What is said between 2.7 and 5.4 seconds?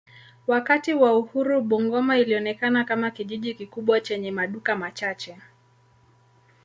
kama kijiji kikubwa chenye maduka machache.